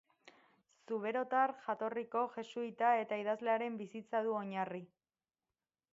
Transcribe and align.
Zuberotar 0.91 1.53
jatorriko 1.65 2.23
jesuita 2.37 2.91
eta 3.03 3.21
idazlearen 3.25 3.79
bizitza 3.85 4.23
du 4.29 4.37
oinarri. 4.43 4.85